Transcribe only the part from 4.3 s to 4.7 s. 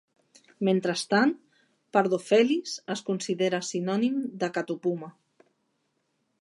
de